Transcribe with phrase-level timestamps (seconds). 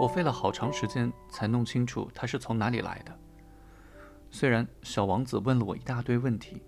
[0.00, 3.14] 我费了好长时间才弄清楚他是从哪里来的。
[4.30, 6.62] 虽然小王子问了我一大堆问题，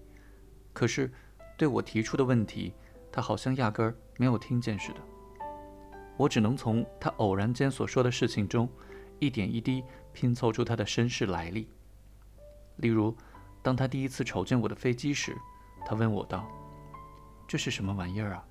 [0.74, 1.10] 可是
[1.56, 2.74] 对我提出的问题，
[3.10, 5.00] 他好像压根儿没有听见似的。
[6.18, 8.68] 我只能从他偶然间所说的事情中，
[9.18, 11.70] 一点一滴拼凑出他的身世来历。
[12.76, 13.16] 例如，
[13.62, 15.34] 当他第一次瞅见我的飞机时，
[15.86, 16.46] 他问我道
[17.48, 18.44] ：“这是什么玩意儿啊？”“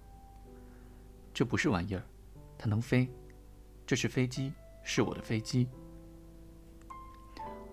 [1.31, 2.01] 这不是玩意儿，
[2.57, 3.07] 它能飞。
[3.85, 4.53] 这是飞机，
[4.83, 5.67] 是我的飞机。”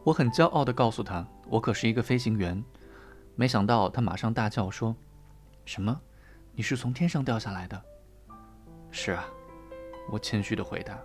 [0.05, 2.63] 我很骄傲地告诉他：“我可是一个飞行员。”
[3.37, 4.95] 没想到他马上大叫说
[5.65, 6.01] ：“什么？
[6.53, 7.81] 你是从天上掉下来的
[8.91, 9.29] ？”“是啊。”
[10.11, 10.99] 我谦虚地回答：“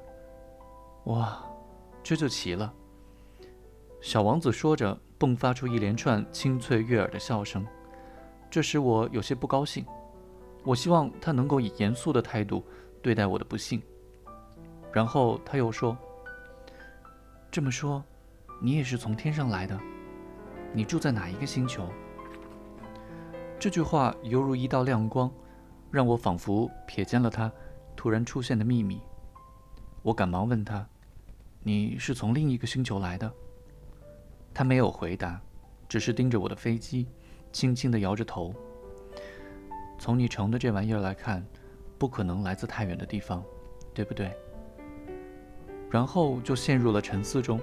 [1.06, 1.44] 哇，
[2.02, 2.74] 这就奇了。”
[4.00, 7.68] 小王子说着，迸发出一连串清脆悦耳的笑声，
[8.50, 9.86] 这使我有些不高兴。
[10.64, 12.66] 我希望他能够以严肃的态度
[13.02, 13.82] 对待我的不幸。
[14.94, 15.98] 然后他又说
[17.50, 18.04] ：“这么说，
[18.62, 19.78] 你也是从天上来的？
[20.72, 21.88] 你住在哪一个星球？”
[23.60, 25.32] 这句话犹如一道亮光，
[25.90, 27.52] 让我仿佛瞥见了他。
[27.96, 29.00] 突然出现的秘密，
[30.02, 30.86] 我赶忙问他
[31.64, 33.32] ：“你是从另一个星球来的？”
[34.54, 35.40] 他没有回答，
[35.88, 37.08] 只是盯着我的飞机，
[37.52, 38.54] 轻轻地摇着头。
[39.98, 41.46] 从你乘的这玩意儿来看，
[41.98, 43.44] 不可能来自太远的地方，
[43.94, 44.36] 对不对？
[45.94, 47.62] 然后就陷入了沉思中。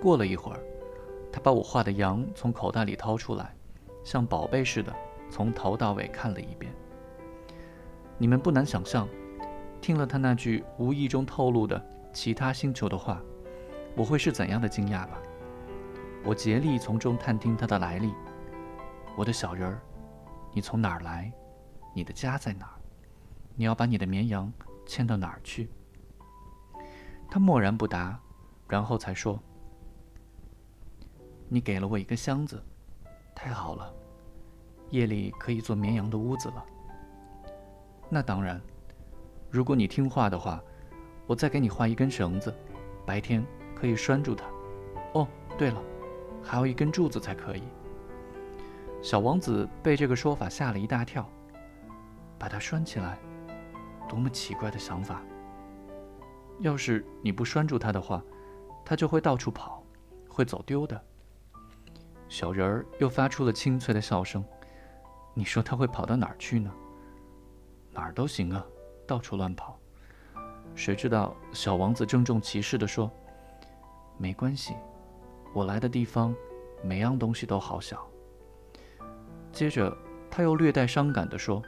[0.00, 0.60] 过了一会儿，
[1.30, 3.54] 他把我画的羊从口袋里掏出来，
[4.02, 4.90] 像宝贝似的
[5.28, 6.72] 从头到尾看了一遍。
[8.16, 9.06] 你们不难想象，
[9.82, 11.78] 听了他那句无意中透露的
[12.10, 13.20] 其他星球的话，
[13.94, 15.18] 我会是怎样的惊讶吧？
[16.24, 18.14] 我竭力从中探听他的来历。
[19.14, 19.82] 我的小人儿，
[20.54, 21.30] 你从哪儿来？
[21.94, 22.80] 你的家在哪儿？
[23.56, 24.50] 你要把你的绵羊
[24.86, 25.68] 牵到哪儿去？
[27.30, 28.18] 他默然不答，
[28.66, 29.40] 然后才说
[31.48, 32.60] ：“你给了我一个箱子，
[33.36, 33.94] 太好了，
[34.90, 36.66] 夜里可以做绵羊的屋子了。”
[38.10, 38.60] 那当然，
[39.48, 40.60] 如果你听话的话，
[41.28, 42.52] 我再给你画一根绳子，
[43.06, 43.46] 白天
[43.76, 44.44] 可以拴住它。
[45.14, 45.80] 哦，对了，
[46.42, 47.62] 还有一根柱子才可以。
[49.00, 51.30] 小王子被这个说法吓了一大跳，
[52.36, 53.16] 把它拴起来，
[54.08, 55.22] 多么奇怪的想法！
[56.60, 58.22] 要是你不拴住它的话，
[58.84, 59.82] 它就会到处跑，
[60.28, 61.00] 会走丢的。
[62.28, 64.44] 小人儿又发出了清脆的笑声。
[65.32, 66.70] 你说它会跑到哪儿去呢？
[67.92, 68.64] 哪儿都行啊，
[69.06, 69.78] 到处乱跑。
[70.74, 73.10] 谁知道小王子郑重其事地说
[74.18, 74.74] ：“没关系，
[75.54, 76.34] 我来的地方
[76.82, 78.06] 每样东西都好小。”
[79.50, 79.96] 接着
[80.30, 81.62] 他又略带伤感地说：“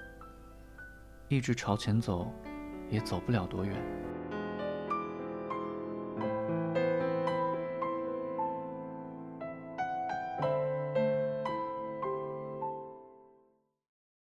[1.29, 2.31] 一直朝前走，
[2.91, 3.75] 也走不了多远。”